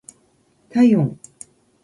[0.71, 1.15] 体温